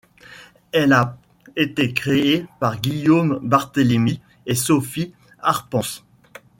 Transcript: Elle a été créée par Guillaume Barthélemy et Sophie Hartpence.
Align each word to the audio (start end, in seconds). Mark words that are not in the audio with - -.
Elle 0.71 0.93
a 0.93 1.15
été 1.55 1.93
créée 1.93 2.47
par 2.59 2.81
Guillaume 2.81 3.37
Barthélemy 3.47 4.19
et 4.47 4.55
Sophie 4.55 5.13
Hartpence. 5.43 6.03